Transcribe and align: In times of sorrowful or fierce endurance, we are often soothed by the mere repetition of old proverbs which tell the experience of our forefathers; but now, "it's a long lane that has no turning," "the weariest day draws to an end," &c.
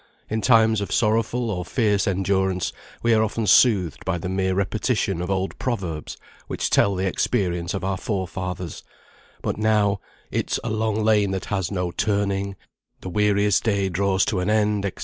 In 0.31 0.41
times 0.41 0.81
of 0.81 0.91
sorrowful 0.91 1.51
or 1.51 1.63
fierce 1.63 2.07
endurance, 2.07 2.73
we 3.03 3.13
are 3.13 3.21
often 3.21 3.45
soothed 3.45 4.03
by 4.03 4.17
the 4.17 4.29
mere 4.29 4.55
repetition 4.55 5.21
of 5.21 5.29
old 5.29 5.59
proverbs 5.59 6.17
which 6.47 6.71
tell 6.71 6.95
the 6.95 7.05
experience 7.05 7.75
of 7.75 7.83
our 7.83 7.97
forefathers; 7.97 8.81
but 9.43 9.57
now, 9.59 9.99
"it's 10.31 10.59
a 10.63 10.71
long 10.71 11.03
lane 11.03 11.29
that 11.29 11.45
has 11.53 11.69
no 11.69 11.91
turning," 11.91 12.55
"the 13.01 13.09
weariest 13.09 13.63
day 13.63 13.89
draws 13.89 14.25
to 14.25 14.39
an 14.39 14.49
end," 14.49 14.85
&c. 14.85 14.91